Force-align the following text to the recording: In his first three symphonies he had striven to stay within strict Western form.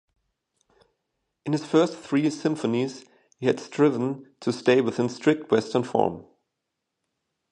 In 1.45 1.51
his 1.51 1.63
first 1.63 1.95
three 1.95 2.27
symphonies 2.31 3.05
he 3.37 3.45
had 3.45 3.59
striven 3.59 4.33
to 4.39 4.51
stay 4.51 4.81
within 4.81 5.09
strict 5.09 5.51
Western 5.51 5.83
form. 5.83 6.25